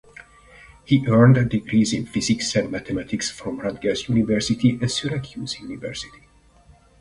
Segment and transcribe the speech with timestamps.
[0.83, 6.23] He earned degrees in physics and mathematics from Rutgers University and Syracuse University.